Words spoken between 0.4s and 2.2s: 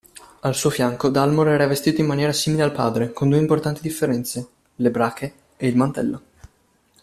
Al suo fianco, Dalmor era vestito in